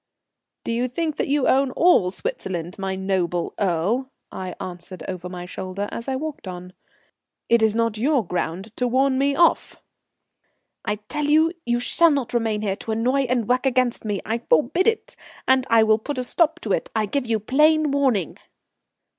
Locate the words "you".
0.71-0.87, 1.27-1.47, 11.25-11.53, 11.67-11.79, 17.27-17.39